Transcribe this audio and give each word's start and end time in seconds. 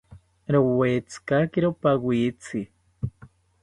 Rowetzikakiro 0.53 1.67
pawitzi 1.81 2.59